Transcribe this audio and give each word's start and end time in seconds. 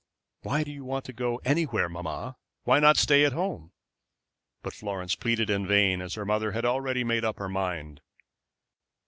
"Why 0.41 0.63
do 0.63 0.71
you 0.71 0.83
want 0.83 1.05
to 1.05 1.13
go 1.13 1.37
anywhere, 1.45 1.87
mamma? 1.87 2.35
Why 2.63 2.79
not 2.79 2.97
stay 2.97 3.23
at 3.23 3.33
home?" 3.33 3.71
But 4.63 4.73
Florence 4.73 5.13
pleaded 5.13 5.51
in 5.51 5.67
vain 5.67 6.01
as 6.01 6.15
her 6.15 6.25
mother 6.25 6.53
had 6.53 6.65
already 6.65 7.03
made 7.03 7.23
up 7.23 7.37
her 7.37 7.47
mind. 7.47 8.01